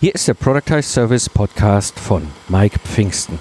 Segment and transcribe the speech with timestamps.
[0.00, 3.40] Hier ist der Productize Service Podcast von Mike Pfingsten.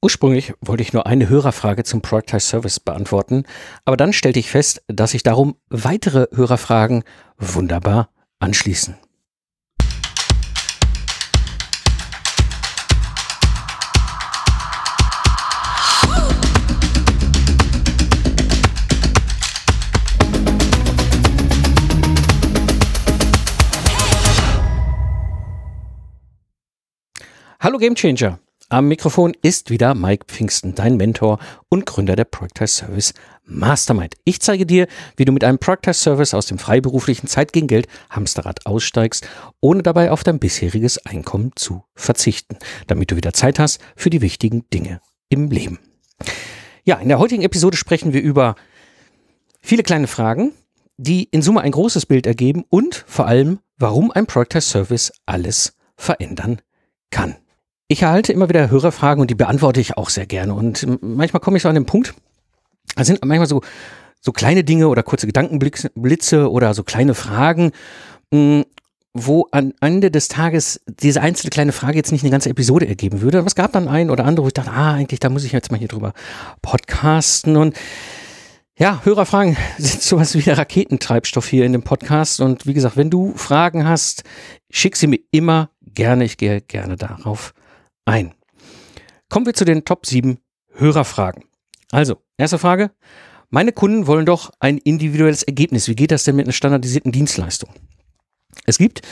[0.00, 3.46] Ursprünglich wollte ich nur eine Hörerfrage zum Productize Service beantworten,
[3.84, 7.02] aber dann stellte ich fest, dass sich darum weitere Hörerfragen
[7.36, 8.94] wunderbar anschließen.
[27.62, 28.38] Hallo Gamechanger.
[28.70, 31.38] Am Mikrofon ist wieder Mike Pfingsten, dein Mentor
[31.68, 33.12] und Gründer der Productize Service
[33.44, 34.14] Mastermind.
[34.24, 34.86] Ich zeige dir,
[35.18, 39.28] wie du mit einem Productize Service aus dem freiberuflichen Zeit gegen Geld Hamsterrad aussteigst,
[39.60, 44.22] ohne dabei auf dein bisheriges Einkommen zu verzichten, damit du wieder Zeit hast für die
[44.22, 45.80] wichtigen Dinge im Leben.
[46.84, 48.54] Ja, in der heutigen Episode sprechen wir über
[49.60, 50.54] viele kleine Fragen,
[50.96, 55.74] die in Summe ein großes Bild ergeben und vor allem, warum ein Productize Service alles
[55.98, 56.62] verändern
[57.10, 57.36] kann.
[57.92, 60.54] Ich erhalte immer wieder Hörerfragen und die beantworte ich auch sehr gerne.
[60.54, 62.14] Und manchmal komme ich so an den Punkt,
[62.94, 63.62] da sind manchmal so,
[64.20, 67.72] so kleine Dinge oder kurze Gedankenblitze oder so kleine Fragen,
[69.12, 73.22] wo am Ende des Tages diese einzelne kleine Frage jetzt nicht eine ganze Episode ergeben
[73.22, 73.42] würde.
[73.44, 75.72] Es gab dann ein oder andere, wo ich dachte, ah, eigentlich, da muss ich jetzt
[75.72, 76.12] mal hier drüber
[76.62, 77.56] podcasten.
[77.56, 77.76] Und
[78.78, 82.40] ja, Hörerfragen sind sowas wie der Raketentreibstoff hier in dem Podcast.
[82.40, 84.22] Und wie gesagt, wenn du Fragen hast,
[84.70, 86.22] schick sie mir immer gerne.
[86.22, 87.52] Ich gehe gerne darauf
[88.04, 88.34] ein.
[89.28, 90.38] Kommen wir zu den Top 7
[90.72, 91.44] Hörerfragen.
[91.90, 92.90] Also, erste Frage.
[93.48, 95.88] Meine Kunden wollen doch ein individuelles Ergebnis.
[95.88, 97.70] Wie geht das denn mit einer standardisierten Dienstleistung?
[98.66, 99.02] Es gibt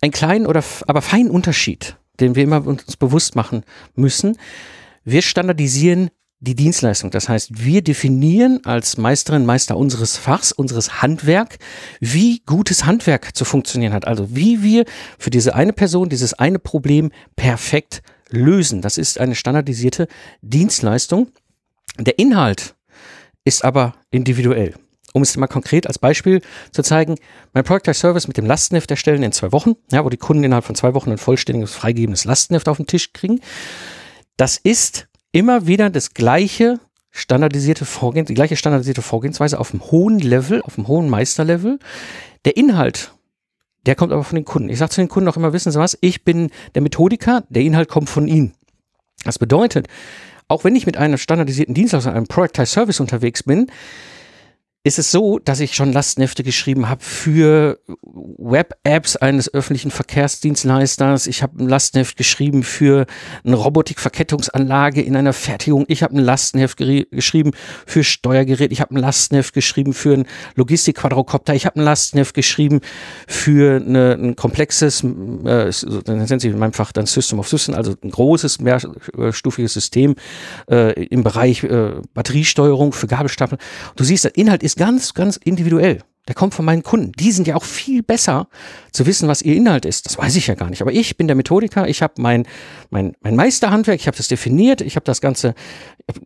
[0.00, 3.64] einen kleinen oder aber feinen Unterschied, den wir immer uns bewusst machen
[3.96, 4.38] müssen.
[5.04, 7.10] Wir standardisieren die Dienstleistung.
[7.10, 11.58] Das heißt, wir definieren als Meisterin, Meister unseres Fachs, unseres Handwerk,
[12.00, 14.06] wie gutes Handwerk zu funktionieren hat.
[14.06, 14.84] Also wie wir
[15.18, 18.82] für diese eine Person, dieses eine Problem perfekt lösen.
[18.82, 20.08] Das ist eine standardisierte
[20.42, 21.28] Dienstleistung.
[21.98, 22.74] Der Inhalt
[23.44, 24.74] ist aber individuell.
[25.14, 27.16] Um es mal konkret als Beispiel zu zeigen,
[27.54, 30.64] mein Product Service mit dem Lastenheft erstellen in zwei Wochen, ja, wo die Kunden innerhalb
[30.64, 33.40] von zwei Wochen ein vollständiges, freigegebenes Lastenheft auf den Tisch kriegen.
[34.36, 36.78] Das ist immer wieder das gleiche
[37.10, 41.78] standardisierte Vorgehen, die gleiche standardisierte Vorgehensweise auf einem hohen Level, auf einem hohen Meisterlevel.
[42.44, 43.12] Der Inhalt
[43.86, 44.68] der kommt aber von den Kunden.
[44.68, 47.62] Ich sage zu den Kunden auch immer, wissen Sie was, ich bin der Methodiker, der
[47.62, 48.54] Inhalt kommt von Ihnen.
[49.24, 49.88] Das bedeutet,
[50.48, 53.70] auch wenn ich mit einem standardisierten Dienstleister, einem Productized Service unterwegs bin,
[54.84, 61.26] ist es so, dass ich schon Lastenhefte geschrieben habe für Web-Apps eines öffentlichen Verkehrsdienstleisters.
[61.26, 63.06] Ich habe ein Lastenheft geschrieben für
[63.44, 65.84] eine Robotikverkettungsanlage in einer Fertigung.
[65.88, 67.50] Ich habe ein Lastenheft geschrieben
[67.86, 68.70] für Steuergerät.
[68.70, 71.54] Ich habe ein Lastenheft geschrieben für ein Logistikquadrocopter.
[71.54, 72.80] Ich habe ein Lastenheft geschrieben
[73.26, 75.72] für eine, ein komplexes, äh,
[76.04, 80.14] dann nennen sie in meinem Fach dann System of System, also ein großes mehrstufiges System
[80.70, 83.58] äh, im Bereich äh, Batteriesteuerung für Gabelstapel.
[83.96, 86.02] Du siehst, der Inhalt ist ganz, ganz individuell.
[86.28, 87.12] Der kommt von meinen Kunden.
[87.12, 88.48] Die sind ja auch viel besser
[88.92, 90.04] zu wissen, was ihr Inhalt ist.
[90.04, 90.82] Das weiß ich ja gar nicht.
[90.82, 91.88] Aber ich bin der Methodiker.
[91.88, 92.46] Ich habe mein,
[92.90, 93.98] mein, mein Meisterhandwerk.
[93.98, 94.82] Ich habe das definiert.
[94.82, 95.54] Ich habe das Ganze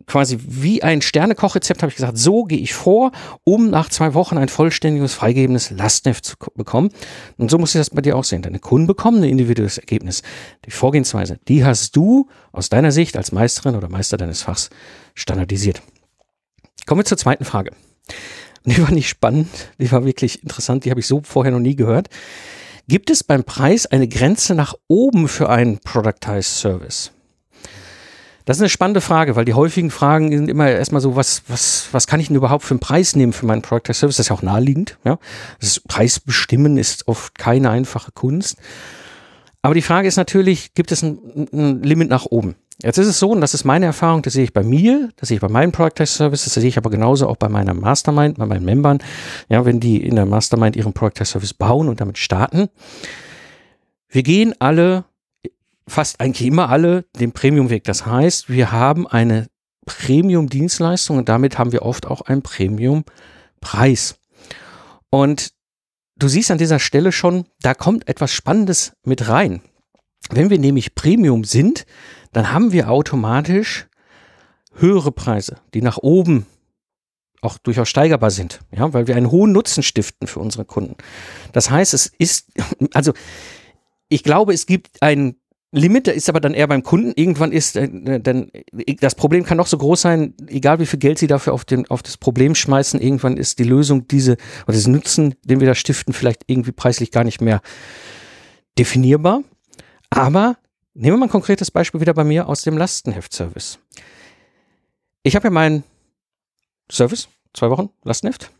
[0.05, 3.11] quasi wie ein Sternekochrezept habe ich gesagt, so gehe ich vor,
[3.45, 6.89] um nach zwei Wochen ein vollständiges, freigebendes Lastneft zu bekommen.
[7.37, 8.41] Und so muss ich das bei dir auch sehen.
[8.41, 10.21] Deine Kunden bekommen ein individuelles Ergebnis.
[10.65, 14.69] Die Vorgehensweise, die hast du aus deiner Sicht als Meisterin oder Meister deines Fachs
[15.15, 15.81] standardisiert.
[16.85, 17.71] Kommen wir zur zweiten Frage.
[18.65, 21.75] Die war nicht spannend, die war wirklich interessant, die habe ich so vorher noch nie
[21.75, 22.07] gehört.
[22.87, 27.11] Gibt es beim Preis eine Grenze nach oben für einen Productized Service?
[28.45, 31.87] Das ist eine spannende Frage, weil die häufigen Fragen sind immer erstmal so, was, was,
[31.93, 34.17] was kann ich denn überhaupt für einen Preis nehmen für meinen Productized Service?
[34.17, 34.97] Das ist ja auch naheliegend.
[35.05, 35.17] Ja?
[35.61, 38.57] Das Preis bestimmen ist oft keine einfache Kunst.
[39.61, 42.55] Aber die Frage ist natürlich, gibt es ein, ein Limit nach oben?
[42.81, 45.29] Jetzt ist es so, und das ist meine Erfahrung, das sehe ich bei mir, das
[45.29, 47.73] sehe ich bei meinen Product Test Services, das sehe ich aber genauso auch bei meiner
[47.73, 48.99] Mastermind, bei meinen Membern,
[49.47, 52.69] ja, wenn die in der Mastermind ihren Product Test Service bauen und damit starten.
[54.09, 55.05] Wir gehen alle,
[55.87, 57.83] fast eigentlich immer alle, den Premium-Weg.
[57.83, 59.47] Das heißt, wir haben eine
[59.85, 64.15] Premium-Dienstleistung und damit haben wir oft auch einen Premium-Preis.
[65.09, 65.53] Und
[66.15, 69.61] du siehst an dieser Stelle schon, da kommt etwas Spannendes mit rein.
[70.29, 71.85] Wenn wir nämlich Premium sind,
[72.33, 73.87] dann haben wir automatisch
[74.75, 76.45] höhere Preise, die nach oben
[77.41, 80.95] auch durchaus steigerbar sind, ja, weil wir einen hohen Nutzen stiften für unsere Kunden.
[81.51, 82.51] Das heißt, es ist,
[82.93, 83.13] also
[84.07, 85.35] ich glaube, es gibt ein
[85.71, 87.13] Limit, der ist aber dann eher beim Kunden.
[87.15, 88.51] Irgendwann ist, äh, dann,
[88.99, 91.89] das Problem kann noch so groß sein, egal wie viel Geld sie dafür auf, den,
[91.89, 94.33] auf das Problem schmeißen, irgendwann ist die Lösung diese,
[94.67, 97.61] oder das Nutzen, den wir da stiften, vielleicht irgendwie preislich gar nicht mehr
[98.77, 99.41] definierbar,
[100.11, 100.57] aber
[100.93, 103.79] nehmen wir mal ein konkretes Beispiel wieder bei mir aus dem Lastenheft-Service.
[105.23, 105.83] Ich habe ja meinen
[106.91, 108.51] Service, zwei Wochen Lastenheft.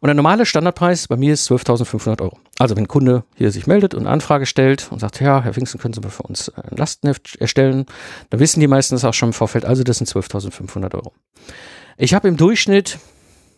[0.00, 2.38] Und der normale Standardpreis bei mir ist 12.500 Euro.
[2.58, 5.54] Also wenn ein Kunde hier sich meldet und eine Anfrage stellt und sagt, ja, Herr
[5.54, 7.86] Pfingsten, können Sie mal für uns ein Lastenheft erstellen,
[8.30, 11.12] dann wissen die meisten das auch schon im Vorfeld, also das sind 12.500 Euro.
[11.96, 12.98] Ich habe im Durchschnitt,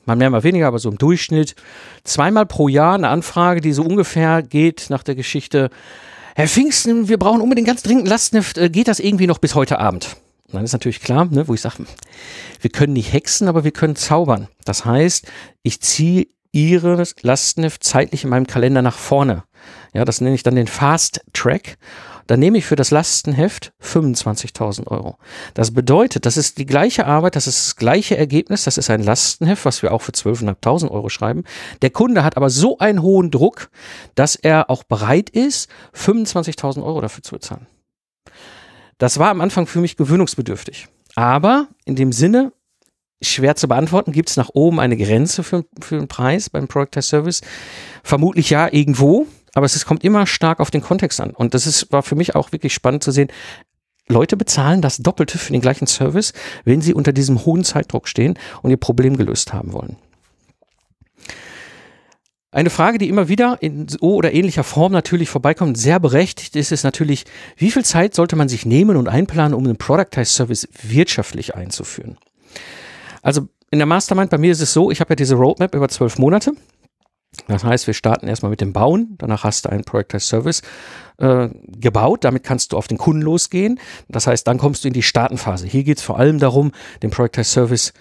[0.06, 1.56] mal mehr, mal weniger, aber so im Durchschnitt,
[2.04, 5.68] zweimal pro Jahr eine Anfrage, die so ungefähr geht nach der Geschichte,
[6.34, 9.78] Herr Pfingsten, wir brauchen unbedingt ganz dringend Lastenheft, äh, geht das irgendwie noch bis heute
[9.78, 10.16] Abend?
[10.46, 11.84] Und dann ist natürlich klar, ne, wo ich sage,
[12.60, 14.48] wir können nicht hexen, aber wir können zaubern.
[14.64, 15.26] Das heißt,
[15.62, 19.44] ich ziehe ihre Lastenheft zeitlich in meinem Kalender nach vorne.
[19.92, 21.78] Ja, das nenne ich dann den Fast Track.
[22.30, 25.18] Dann nehme ich für das Lastenheft 25.000 Euro.
[25.54, 29.02] Das bedeutet, das ist die gleiche Arbeit, das ist das gleiche Ergebnis, das ist ein
[29.02, 31.42] Lastenheft, was wir auch für 12.500 Euro schreiben.
[31.82, 33.68] Der Kunde hat aber so einen hohen Druck,
[34.14, 37.66] dass er auch bereit ist, 25.000 Euro dafür zu bezahlen.
[38.98, 40.86] Das war am Anfang für mich gewöhnungsbedürftig.
[41.16, 42.52] Aber in dem Sinne,
[43.20, 46.92] schwer zu beantworten, gibt es nach oben eine Grenze für, für den Preis beim Product
[46.92, 47.40] Test Service?
[48.04, 49.26] Vermutlich ja, irgendwo.
[49.54, 51.30] Aber es kommt immer stark auf den Kontext an.
[51.30, 53.28] Und das ist, war für mich auch wirklich spannend zu sehen.
[54.08, 56.32] Leute bezahlen das Doppelte für den gleichen Service,
[56.64, 59.96] wenn sie unter diesem hohen Zeitdruck stehen und ihr Problem gelöst haben wollen.
[62.52, 66.72] Eine Frage, die immer wieder in so oder ähnlicher Form natürlich vorbeikommt, sehr berechtigt ist
[66.72, 67.24] es natürlich,
[67.56, 72.18] wie viel Zeit sollte man sich nehmen und einplanen, um einen Productized Service wirtschaftlich einzuführen?
[73.22, 75.88] Also in der Mastermind bei mir ist es so, ich habe ja diese Roadmap über
[75.88, 76.52] zwölf Monate.
[77.46, 80.62] Das heißt, wir starten erstmal mit dem Bauen, danach hast du einen Productized Service
[81.18, 83.78] äh, gebaut, damit kannst du auf den Kunden losgehen.
[84.08, 85.66] Das heißt, dann kommst du in die Startenphase.
[85.66, 86.72] Hier geht es vor allem darum,
[87.02, 87.92] den Productized Service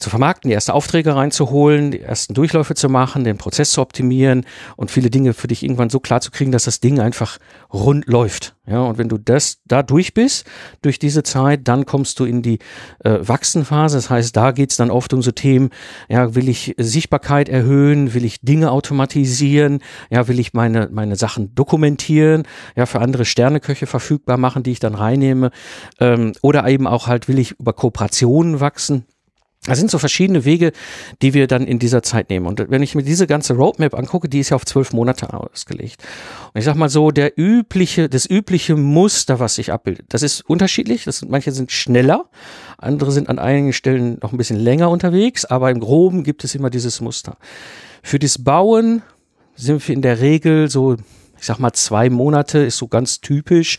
[0.00, 4.46] zu vermarkten, die ersten Aufträge reinzuholen, die ersten Durchläufe zu machen, den Prozess zu optimieren
[4.76, 7.38] und viele Dinge für dich irgendwann so klar zu kriegen, dass das Ding einfach
[7.72, 8.56] rund läuft.
[8.66, 10.46] Ja, und wenn du das da durch bist,
[10.80, 12.60] durch diese Zeit, dann kommst du in die
[13.04, 13.98] äh, Wachsenphase.
[13.98, 15.70] Das heißt, da geht's dann oft um so Themen,
[16.08, 21.54] ja, will ich Sichtbarkeit erhöhen, will ich Dinge automatisieren, ja, will ich meine, meine Sachen
[21.54, 22.44] dokumentieren,
[22.76, 25.50] ja, für andere Sterneköche verfügbar machen, die ich dann reinnehme,
[25.98, 29.04] ähm, oder eben auch halt will ich über Kooperationen wachsen.
[29.66, 30.72] Das sind so verschiedene Wege,
[31.20, 32.46] die wir dann in dieser Zeit nehmen.
[32.46, 36.02] Und wenn ich mir diese ganze Roadmap angucke, die ist ja auf zwölf Monate ausgelegt.
[36.54, 40.40] Und ich sag mal so, der übliche, das übliche Muster, was sich abbildet, das ist
[40.48, 41.04] unterschiedlich.
[41.04, 42.30] Das sind, manche sind schneller,
[42.78, 46.54] andere sind an einigen Stellen noch ein bisschen länger unterwegs, aber im Groben gibt es
[46.54, 47.36] immer dieses Muster.
[48.02, 49.02] Für das Bauen
[49.56, 50.96] sind wir in der Regel so
[51.40, 53.78] ich sag mal, zwei Monate ist so ganz typisch,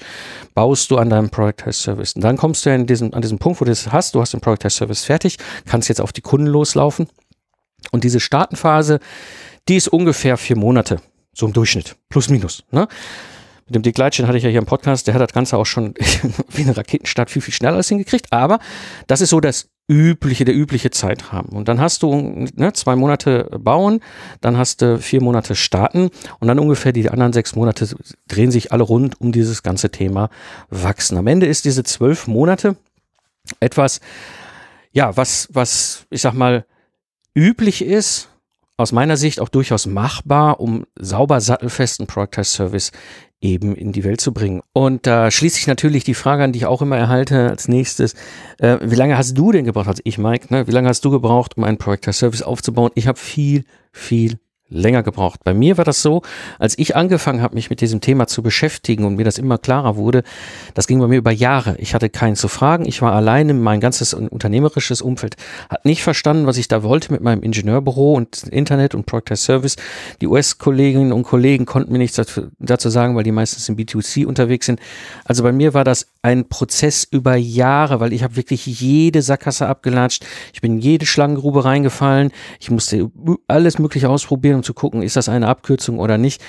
[0.53, 2.13] baust du an deinem Product Test Service.
[2.13, 4.21] Und dann kommst du ja in diesem, an diesem Punkt, wo du das hast, du
[4.21, 7.07] hast den Product Test Service fertig, kannst jetzt auf die Kunden loslaufen.
[7.91, 8.99] Und diese Startenphase,
[9.67, 11.01] die ist ungefähr vier Monate,
[11.33, 12.63] so im Durchschnitt, plus minus.
[12.71, 12.87] Ne?
[13.65, 15.65] Mit dem Dick Leitchen hatte ich ja hier im Podcast, der hat das Ganze auch
[15.65, 15.93] schon
[16.49, 18.27] wie eine Raketenstart viel, viel schneller als hingekriegt.
[18.31, 18.59] Aber
[19.07, 21.49] das ist so das übliche, der übliche Zeitrahmen.
[21.49, 23.99] Und dann hast du ne, zwei Monate bauen,
[24.39, 27.89] dann hast du vier Monate starten und dann ungefähr die anderen sechs Monate
[28.27, 30.29] drehen sich alle rund um dieses ganze Thema
[30.69, 31.17] wachsen.
[31.17, 32.77] Am Ende ist diese zwölf Monate
[33.59, 33.99] etwas,
[34.91, 36.65] ja, was, was, ich sag mal,
[37.33, 38.29] üblich ist,
[38.77, 42.91] aus meiner Sicht auch durchaus machbar, um sauber sattelfesten Productized Service
[43.41, 44.61] eben in die Welt zu bringen.
[44.71, 48.13] Und da schließt sich natürlich die Frage an, die ich auch immer erhalte als nächstes.
[48.59, 50.67] Äh, wie lange hast du denn gebraucht, also ich, Mike, ne?
[50.67, 52.91] wie lange hast du gebraucht, um einen Project Service aufzubauen?
[52.95, 54.39] Ich habe viel, viel
[54.71, 55.41] länger gebraucht.
[55.43, 56.21] Bei mir war das so,
[56.57, 59.97] als ich angefangen habe, mich mit diesem Thema zu beschäftigen und mir das immer klarer
[59.97, 60.23] wurde,
[60.73, 61.75] das ging bei mir über Jahre.
[61.77, 65.35] Ich hatte keinen zu fragen, ich war alleine, mein ganzes unternehmerisches Umfeld
[65.69, 69.75] hat nicht verstanden, was ich da wollte mit meinem Ingenieurbüro und Internet und Product Service.
[70.21, 74.65] Die US-Kolleginnen und Kollegen konnten mir nichts dazu sagen, weil die meistens im B2C unterwegs
[74.65, 74.79] sind.
[75.25, 79.67] Also bei mir war das ein Prozess über Jahre, weil ich habe wirklich jede Sackgasse
[79.67, 80.25] abgelatscht.
[80.53, 82.31] Ich bin in jede Schlangengrube reingefallen.
[82.59, 83.11] Ich musste
[83.47, 86.41] alles Mögliche ausprobieren, um zu gucken, ist das eine Abkürzung oder nicht.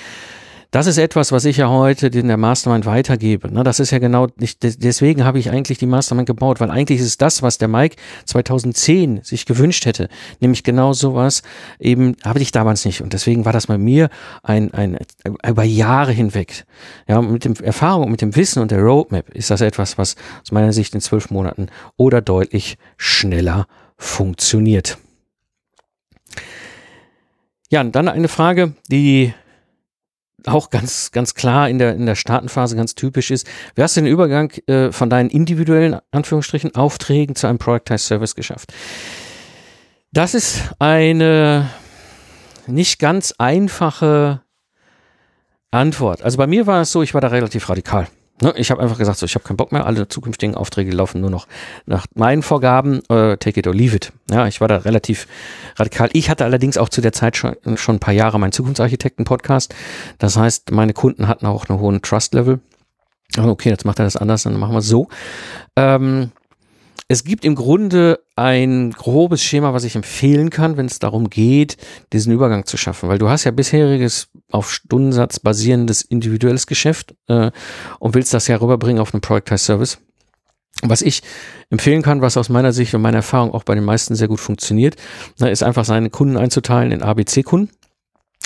[0.69, 3.53] Das ist etwas, was ich ja heute in der Mastermind weitergebe.
[3.53, 3.63] Ne?
[3.63, 7.05] Das ist ja genau nicht, deswegen habe ich eigentlich die Mastermind gebaut, weil eigentlich ist
[7.05, 10.09] es das, was der Mike 2010 sich gewünscht hätte.
[10.39, 11.43] Nämlich genau sowas
[11.79, 13.01] eben habe ich damals nicht.
[13.01, 14.09] Und deswegen war das bei mir
[14.41, 14.97] ein, ein,
[15.47, 16.65] über Jahre hinweg.
[17.07, 20.51] Ja, mit dem Erfahrung, mit dem Wissen und der Roadmap ist das etwas, was aus
[20.51, 21.67] meiner Sicht in zwölf Monaten
[21.97, 23.67] oder deutlich schneller
[23.97, 24.97] funktioniert.
[27.73, 29.33] Ja, und dann eine Frage, die
[30.45, 33.47] auch ganz, ganz klar in der, in der Startenphase ganz typisch ist.
[33.73, 38.35] Wie hast du den Übergang äh, von deinen individuellen, Anführungsstrichen, Aufträgen zu einem Productized Service
[38.35, 38.71] geschafft?
[40.11, 41.67] Das ist eine
[42.67, 44.43] nicht ganz einfache
[45.71, 46.21] Antwort.
[46.21, 48.07] Also bei mir war es so, ich war da relativ radikal.
[48.41, 51.21] Ne, ich habe einfach gesagt, so, ich habe keinen Bock mehr, alle zukünftigen Aufträge laufen
[51.21, 51.47] nur noch
[51.85, 54.11] nach meinen Vorgaben, äh, take it or leave it.
[54.31, 55.27] Ja, ich war da relativ
[55.77, 56.09] radikal.
[56.13, 59.75] Ich hatte allerdings auch zu der Zeit schon, schon ein paar Jahre meinen Zukunftsarchitekten-Podcast.
[60.17, 62.59] Das heißt, meine Kunden hatten auch einen hohen Trust-Level.
[63.37, 65.07] Okay, jetzt macht er das anders, dann machen wir es so.
[65.75, 66.31] Ähm,
[67.07, 71.77] es gibt im Grunde ein grobes Schema, was ich empfehlen kann, wenn es darum geht,
[72.11, 77.51] diesen Übergang zu schaffen, weil du hast ja bisheriges auf Stundensatz basierendes individuelles Geschäft äh,
[77.99, 79.99] und willst das ja rüberbringen auf einen Productized Service.
[80.81, 81.21] Was ich
[81.69, 84.39] empfehlen kann, was aus meiner Sicht und meiner Erfahrung auch bei den meisten sehr gut
[84.39, 84.95] funktioniert,
[85.39, 87.71] ist einfach seine Kunden einzuteilen in A, B, C-Kunden.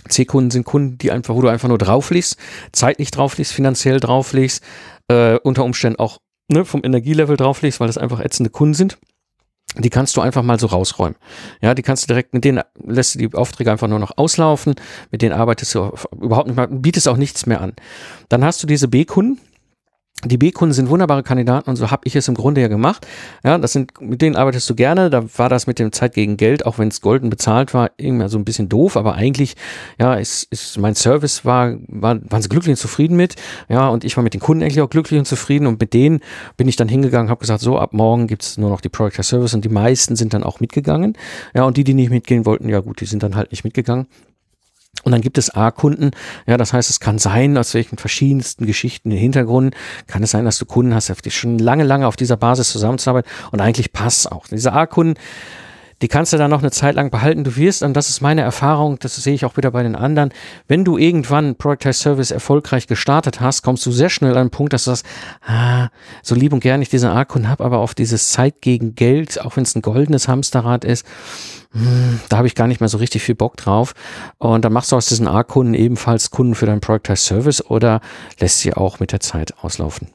[0.10, 2.38] C-Kunden sind Kunden, die einfach, wo du einfach nur drauflegst,
[2.72, 4.64] zeitlich drauflegst, finanziell drauflegst,
[5.08, 8.98] äh, unter Umständen auch ne, vom Energielevel drauflegst, weil das einfach ätzende Kunden sind.
[9.78, 11.18] Die kannst du einfach mal so rausräumen.
[11.62, 14.76] Ja, die kannst du direkt, mit denen lässt du die Aufträge einfach nur noch auslaufen,
[15.12, 17.74] mit denen arbeitest du überhaupt nicht mehr, bietest auch nichts mehr an.
[18.30, 19.40] Dann hast du diese B-Kunden,
[20.26, 23.06] die B-Kunden sind wunderbare Kandidaten und so habe ich es im Grunde ja gemacht.
[23.44, 25.12] Ja, das sind, mit denen arbeitest du gerne.
[25.12, 28.28] Da war das mit dem Zeit gegen Geld, auch wenn es golden bezahlt war, immer
[28.28, 29.56] so ein bisschen doof, aber eigentlich,
[30.00, 33.36] ja, ist, ist mein Service war, war, waren sie glücklich und zufrieden mit.
[33.70, 36.22] Ja, und ich war mit den Kunden eigentlich auch glücklich und zufrieden und mit denen
[36.58, 39.54] bin ich dann hingegangen, habe gesagt, so ab morgen gibt's nur noch die Product Service
[39.54, 41.16] und die meisten sind dann auch mitgegangen.
[41.54, 44.08] Ja, und die, die nicht mitgehen wollten, ja gut, die sind dann halt nicht mitgegangen.
[45.04, 46.12] Und dann gibt es A-Kunden,
[46.48, 49.76] ja, das heißt, es kann sein, aus welchen verschiedensten Geschichten, den Hintergrund,
[50.08, 53.30] kann es sein, dass du Kunden hast, die schon lange, lange auf dieser Basis zusammenzuarbeiten
[53.52, 54.48] und eigentlich passt auch.
[54.48, 55.20] Diese A-Kunden,
[56.02, 57.44] die kannst du dann noch eine Zeit lang behalten.
[57.44, 60.32] Du wirst, und das ist meine Erfahrung, das sehe ich auch wieder bei den anderen,
[60.68, 64.74] wenn du irgendwann Productized Service erfolgreich gestartet hast, kommst du sehr schnell an den Punkt,
[64.74, 65.06] dass du sagst,
[65.46, 65.90] ah,
[66.22, 69.58] so lieb und gern ich diese A-Kunden habe, aber auf dieses Zeit gegen Geld, auch
[69.58, 71.06] wenn es ein goldenes Hamsterrad ist,
[71.72, 73.94] hm, da habe ich gar nicht mehr so richtig viel Bock drauf.
[74.38, 78.02] Und dann machst du aus diesen A-Kunden ebenfalls Kunden für deinen Productized Service oder
[78.40, 80.10] lässt sie auch mit der Zeit auslaufen.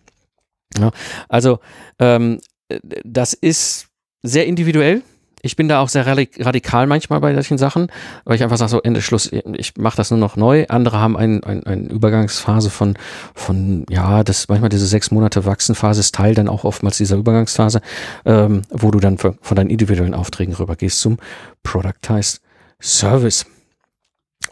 [0.79, 0.91] Ja,
[1.29, 1.59] also
[1.99, 2.41] ähm,
[3.05, 3.89] das ist
[4.23, 5.03] sehr individuell.
[5.45, 7.89] Ich bin da auch sehr radikal manchmal bei solchen Sachen,
[8.25, 10.67] weil ich einfach sage, so Ende Schluss, ich mache das nur noch neu.
[10.69, 12.97] Andere haben eine ein, ein Übergangsphase von,
[13.35, 17.81] von, ja, das manchmal diese sechs Monate Wachsenphase ist Teil dann auch oftmals dieser Übergangsphase,
[18.25, 21.19] ähm, wo du dann von deinen individuellen Aufträgen rübergehst zum
[21.65, 22.41] Productized
[22.81, 23.45] Service.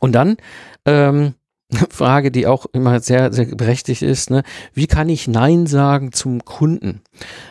[0.01, 0.39] Und dann
[0.87, 1.35] ähm,
[1.91, 4.43] Frage, die auch immer sehr, sehr berechtigt ist, ne?
[4.75, 7.03] Wie kann ich Nein sagen zum Kunden?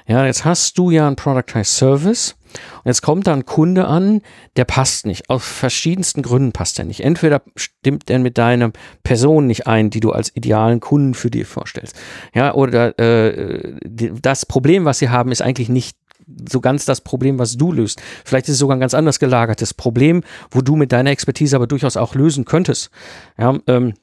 [0.08, 2.36] Ja, jetzt hast du ja einen Productized Service
[2.78, 4.22] und jetzt kommt da ein Kunde an,
[4.56, 5.30] der passt nicht.
[5.30, 7.02] Aus verschiedensten Gründen passt er nicht.
[7.02, 8.72] Entweder stimmt er mit deiner
[9.04, 11.96] Person nicht ein, die du als idealen Kunden für dich vorstellst.
[12.34, 15.98] Ja, oder äh, das Problem, was sie haben, ist eigentlich nicht
[16.50, 18.02] so ganz das Problem, was du löst.
[18.24, 21.68] Vielleicht ist es sogar ein ganz anders gelagertes Problem, wo du mit deiner Expertise aber
[21.68, 22.92] durchaus auch lösen könntest.
[23.38, 23.94] Ja, ähm,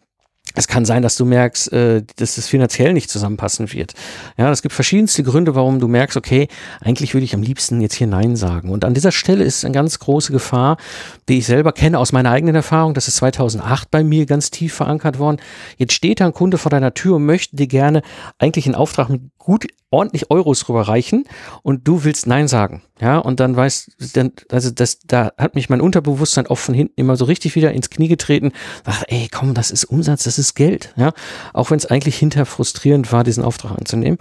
[0.55, 3.95] es kann sein, dass du merkst, äh, dass es finanziell nicht zusammenpassen wird.
[4.39, 6.49] Ja, es gibt verschiedenste Gründe, warum du merkst, okay,
[6.81, 8.71] eigentlich würde ich am liebsten jetzt hier Nein sagen.
[8.71, 10.79] Und an dieser Stelle ist eine ganz große Gefahr,
[11.29, 12.95] die ich selber kenne aus meiner eigenen Erfahrung.
[12.95, 15.39] Das ist 2008 bei mir ganz tief verankert worden.
[15.77, 18.03] Jetzt steht da ein Kunde vor deiner Tür und möchte dir gerne
[18.39, 21.25] eigentlich einen Auftrag mit gut ordentlich Euros rüberreichen
[21.63, 22.83] und du willst Nein sagen.
[23.01, 26.95] Ja, und dann weißt, dann, also das, da hat mich mein Unterbewusstsein auch von hinten
[26.97, 28.53] immer so richtig wieder ins Knie getreten.
[28.85, 30.93] Ach, ey, komm, das ist Umsatz, das ist Geld.
[30.97, 31.13] Ja,
[31.53, 34.19] auch wenn es eigentlich hinterher frustrierend war, diesen Auftrag anzunehmen.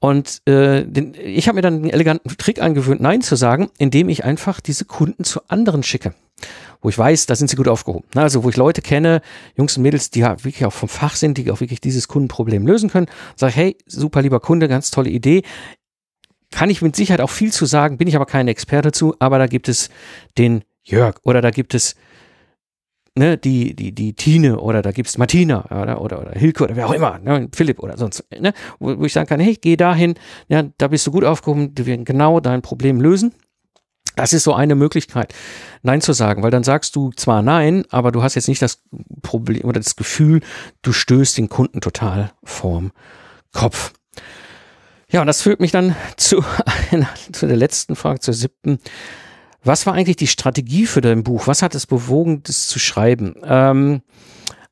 [0.00, 4.08] Und äh, den, ich habe mir dann einen eleganten Trick angewöhnt, Nein zu sagen, indem
[4.08, 6.14] ich einfach diese Kunden zu anderen schicke
[6.84, 8.06] wo ich weiß, da sind sie gut aufgehoben.
[8.14, 9.22] Also wo ich Leute kenne,
[9.56, 12.66] Jungs und Mädels, die ja wirklich auch vom Fach sind, die auch wirklich dieses Kundenproblem
[12.66, 15.42] lösen können, sage hey, super lieber Kunde, ganz tolle Idee.
[16.50, 19.38] Kann ich mit Sicherheit auch viel zu sagen, bin ich aber kein Experte zu, aber
[19.38, 19.88] da gibt es
[20.36, 21.94] den Jörg oder da gibt es
[23.16, 26.76] ne, die, die, die Tine oder da gibt es Martina oder, oder, oder Hilke oder
[26.76, 29.76] wer auch immer, ne, Philipp oder sonst, ne, wo, wo ich sagen kann, hey, geh
[29.76, 30.16] dahin,
[30.48, 33.32] ja, da bist du gut aufgehoben, die werden genau dein Problem lösen
[34.16, 35.34] das ist so eine Möglichkeit,
[35.82, 38.82] Nein zu sagen, weil dann sagst du zwar Nein, aber du hast jetzt nicht das
[39.22, 40.40] Problem oder das Gefühl,
[40.82, 42.92] du stößt den Kunden total vorm
[43.52, 43.92] Kopf.
[45.10, 46.44] Ja, und das führt mich dann zu,
[46.90, 48.78] einer, zu der letzten Frage, zur siebten.
[49.62, 51.46] Was war eigentlich die Strategie für dein Buch?
[51.46, 53.34] Was hat es bewogen, das zu schreiben?
[53.44, 54.02] Ähm,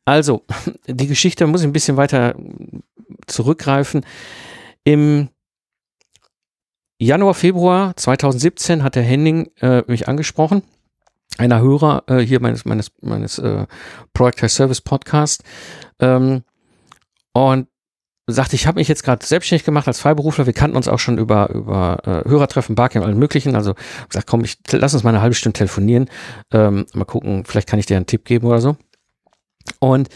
[0.05, 0.45] also,
[0.87, 2.35] die Geschichte muss ich ein bisschen weiter
[3.27, 4.05] zurückgreifen.
[4.85, 5.29] Im
[7.03, 10.63] Januar, Februar 2017 hat der Henning äh, mich angesprochen,
[11.37, 13.67] einer Hörer äh, hier meines meines meines äh,
[14.15, 15.43] Product Service Podcast
[15.99, 16.45] ähm,
[17.33, 17.67] und
[18.29, 20.47] sagte, ich habe mich jetzt gerade selbstständig gemacht als Freiberufler.
[20.47, 23.57] Wir kannten uns auch schon über über äh, Hörertreffen, Barcamp, allen möglichen.
[23.57, 23.75] Also
[24.09, 26.09] gesagt, komm, ich lass uns mal eine halbe Stunde telefonieren.
[26.53, 28.77] Ähm, mal gucken, vielleicht kann ich dir einen Tipp geben oder so.
[29.81, 30.09] Und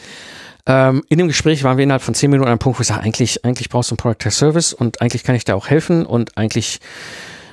[0.67, 2.89] Ähm, in dem Gespräch waren wir innerhalb von zehn Minuten an einem Punkt, wo ich
[2.89, 6.05] sage, eigentlich, eigentlich brauchst du einen Product Service und eigentlich kann ich dir auch helfen
[6.05, 6.81] und eigentlich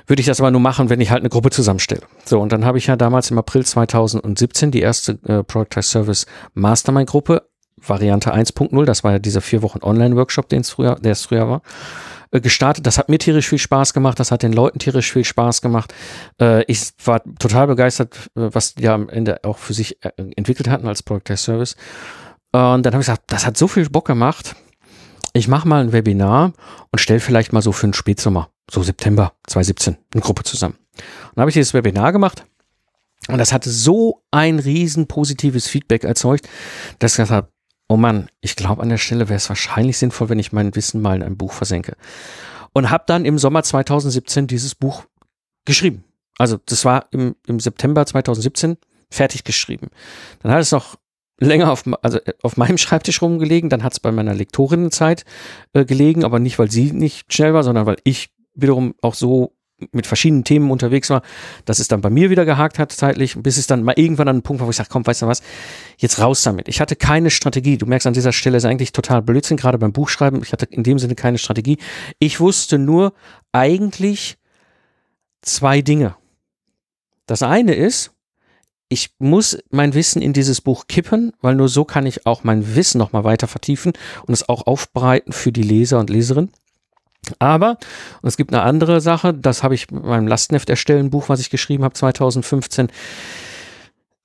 [0.08, 2.02] würde ich das aber nur machen, wenn ich halt eine Gruppe zusammenstelle.
[2.26, 6.26] So, und dann habe ich ja damals im April 2017 die erste äh, Product Service
[6.54, 7.44] Mastermind Gruppe,
[7.78, 11.48] Variante 1.0, das war ja dieser vier Wochen Online-Workshop, den es früher, der es früher
[11.48, 11.62] war,
[12.32, 12.86] äh, gestartet.
[12.86, 15.94] Das hat mir tierisch viel Spaß gemacht, das hat den Leuten tierisch viel Spaß gemacht.
[16.40, 19.98] Äh, ich war total begeistert, äh, was die am Ende auch für sich
[20.36, 21.76] entwickelt hatten als Product Service.
[22.54, 24.56] Und dann habe ich gesagt, das hat so viel Bock gemacht.
[25.34, 26.54] Ich mache mal ein Webinar
[26.92, 30.76] und stelle vielleicht mal so für den Spätsommer, so September 2017, eine Gruppe zusammen.
[30.96, 32.46] Und dann habe ich dieses Webinar gemacht
[33.28, 36.48] und das hatte so ein riesen positives Feedback erzeugt,
[37.00, 37.50] dass ich gesagt habe,
[37.88, 41.02] oh Mann, ich glaube an der Stelle wäre es wahrscheinlich sinnvoll, wenn ich mein Wissen
[41.02, 41.96] mal in ein Buch versenke.
[42.74, 45.06] Und habe dann im Sommer 2017 dieses Buch
[45.66, 46.04] geschrieben.
[46.38, 48.78] Also das war im, im September 2017
[49.10, 49.90] fertig geschrieben.
[50.42, 50.98] Dann hat es noch
[51.44, 53.70] länger auf, also äh, auf meinem Schreibtisch rumgelegen.
[53.70, 55.26] Dann hat es bei meiner Lektorinnenzeit
[55.74, 59.54] äh, gelegen, aber nicht, weil sie nicht schnell war, sondern weil ich wiederum auch so
[59.92, 61.24] mit verschiedenen Themen unterwegs war,
[61.66, 64.36] dass es dann bei mir wieder gehakt hat zeitlich, bis es dann mal irgendwann an
[64.36, 65.42] einen Punkt war, wo ich sage, komm, weißt du was,
[65.98, 66.68] jetzt raus damit.
[66.68, 67.78] Ich hatte keine Strategie.
[67.78, 70.42] Du merkst an dieser Stelle ist eigentlich total Blödsinn, gerade beim Buchschreiben.
[70.42, 71.78] Ich hatte in dem Sinne keine Strategie.
[72.20, 73.14] Ich wusste nur
[73.52, 74.38] eigentlich
[75.42, 76.16] zwei Dinge.
[77.26, 78.13] Das eine ist,
[78.94, 82.76] ich muss mein Wissen in dieses Buch kippen, weil nur so kann ich auch mein
[82.76, 83.94] Wissen nochmal weiter vertiefen
[84.28, 86.52] und es auch aufbereiten für die Leser und Leserinnen.
[87.40, 87.78] Aber,
[88.22, 91.40] und es gibt eine andere Sache, das habe ich in meinem Lastenheft erstellen Buch, was
[91.40, 92.90] ich geschrieben habe 2015,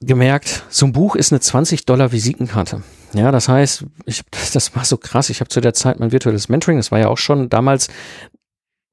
[0.00, 2.82] gemerkt, so ein Buch ist eine 20 Dollar Visitenkarte.
[3.14, 4.22] Ja, das heißt, ich,
[4.52, 5.30] das war so krass.
[5.30, 7.88] Ich habe zu der Zeit mein virtuelles Mentoring, das war ja auch schon damals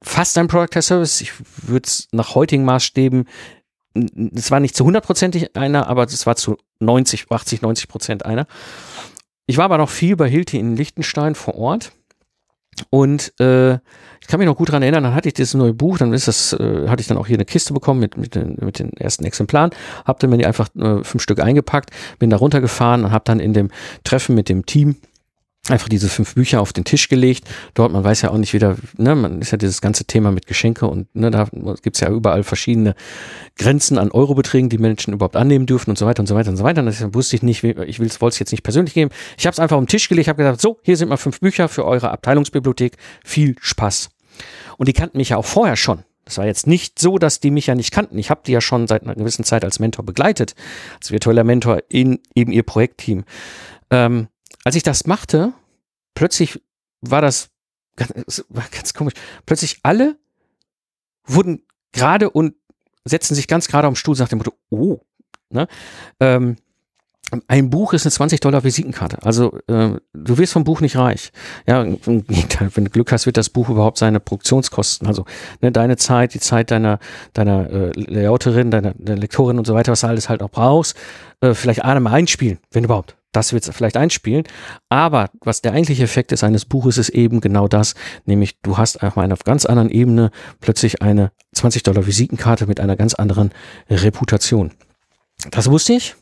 [0.01, 1.22] fast ein Product as Service.
[1.22, 3.27] Ich würde es nach heutigen Maßstäben
[4.36, 8.48] es war nicht zu hundertprozentig einer, aber es war zu 90, 80, 90 Prozent einer.
[9.48, 11.92] Ich war aber noch viel bei Hilti in Liechtenstein vor Ort
[12.90, 15.98] und äh, ich kann mich noch gut dran erinnern, dann hatte ich dieses neue Buch,
[15.98, 18.58] dann ist das, äh, hatte ich dann auch hier eine Kiste bekommen mit, mit, den,
[18.60, 19.72] mit den ersten Exemplaren,
[20.03, 23.40] hab dann mir die einfach äh, fünf Stück eingepackt, bin da runtergefahren und habe dann
[23.40, 23.70] in dem
[24.03, 24.98] Treffen mit dem Team
[25.70, 27.48] einfach diese fünf Bücher auf den Tisch gelegt.
[27.74, 30.48] Dort, man weiß ja auch nicht wieder, ne, man ist ja dieses ganze Thema mit
[30.48, 31.48] Geschenke und ne, da
[31.82, 32.96] gibt's ja überall verschiedene
[33.58, 36.58] Grenzen an Eurobeträgen, die Menschen überhaupt annehmen dürfen und so weiter und so weiter und
[36.58, 36.82] so weiter.
[36.82, 39.12] Und das wusste ich nicht, ich wollte es jetzt nicht persönlich geben.
[39.38, 41.40] Ich habe es einfach auf den Tisch gelegt, habe gesagt, so, hier sind mal fünf
[41.40, 42.98] Bücher für eure Abteilungsbibliothek.
[43.24, 44.10] Viel Spaß.
[44.78, 46.04] Und die kannten mich ja auch vorher schon.
[46.25, 48.18] Das war jetzt nicht so, dass die mich ja nicht kannten.
[48.18, 50.56] Ich habe die ja schon seit einer gewissen Zeit als Mentor begleitet,
[50.96, 53.25] als virtueller Mentor in eben ihr Projektteam.
[53.92, 54.28] Ähm,
[54.66, 55.54] als ich das machte,
[56.16, 56.62] plötzlich
[57.00, 57.50] war das
[57.96, 59.14] ganz, war ganz komisch.
[59.46, 60.18] Plötzlich alle
[61.25, 62.56] wurden gerade und
[63.06, 65.00] setzten sich ganz gerade am Stuhl, dem Motto, oh,
[65.50, 65.68] ne?
[66.20, 66.58] Ähm,
[67.48, 69.18] ein Buch ist eine 20 Dollar Visitenkarte.
[69.24, 71.32] Also äh, du wirst vom Buch nicht reich.
[71.66, 72.24] Ja, wenn
[72.86, 75.25] du Glück hast, wird das Buch überhaupt seine Produktionskosten, also
[75.60, 77.00] ne, deine Zeit, die Zeit deiner
[77.34, 80.96] deiner äh, Layouterin, deiner, deiner Lektorin und so weiter, was du alles halt auch brauchst,
[81.42, 83.16] äh, vielleicht einmal einspielen, wenn überhaupt.
[83.35, 84.45] Das wird es vielleicht einspielen.
[84.87, 87.95] Aber was der eigentliche Effekt ist eines Buches, ist eben genau das,
[88.25, 92.95] nämlich du hast auf einer ganz anderen Ebene plötzlich eine 20 Dollar Visitenkarte mit einer
[92.95, 93.51] ganz anderen
[93.89, 94.71] Reputation.
[95.51, 96.15] Das wusste ich.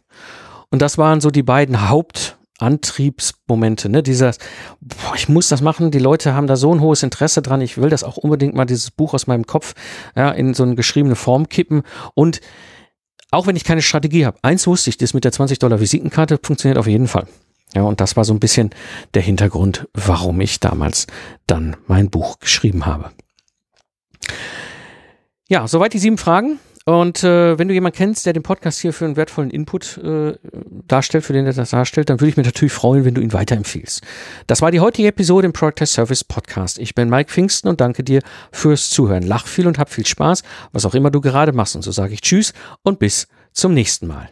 [0.71, 4.01] Und das waren so die beiden Hauptantriebsmomente, ne?
[4.01, 4.33] Dieser,
[4.81, 7.77] boah, ich muss das machen, die Leute haben da so ein hohes Interesse dran, ich
[7.77, 9.75] will das auch unbedingt mal, dieses Buch aus meinem Kopf,
[10.15, 11.83] ja, in so eine geschriebene Form kippen
[12.15, 12.41] und
[13.33, 14.37] auch wenn ich keine Strategie habe.
[14.41, 17.27] Eins wusste ich, das mit der 20 Dollar Visitenkarte funktioniert auf jeden Fall.
[17.73, 18.69] Ja, und das war so ein bisschen
[19.15, 21.07] der Hintergrund, warum ich damals
[21.47, 23.11] dann mein Buch geschrieben habe.
[25.49, 26.59] Ja, soweit die sieben Fragen.
[26.85, 30.33] Und äh, wenn du jemanden kennst, der den Podcast hier für einen wertvollen Input äh,
[30.87, 33.31] darstellt, für den er das darstellt, dann würde ich mich natürlich freuen, wenn du ihn
[33.31, 34.01] weiterempfiehlst.
[34.47, 36.79] Das war die heutige Episode im Product as Service Podcast.
[36.79, 39.23] Ich bin Mike Pfingsten und danke dir fürs Zuhören.
[39.23, 40.43] Lach viel und hab viel Spaß,
[40.73, 41.77] was auch immer du gerade machst.
[41.77, 44.29] Und so sage ich Tschüss und bis zum nächsten Mal.